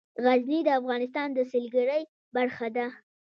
غزني 0.25 0.59
د 0.65 0.69
افغانستان 0.79 1.27
د 1.33 1.39
سیلګرۍ 1.51 2.03
برخه 2.35 2.67
ده. 2.75 2.85